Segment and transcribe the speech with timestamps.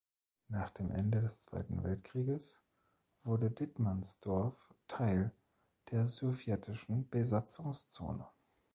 [0.47, 2.59] Nach dem Ende des Zweiten Weltkrieges
[3.23, 4.55] wurde Dittmannsdorf
[4.87, 5.31] Teil
[5.91, 8.25] der Sowjetischen Besatzungszone.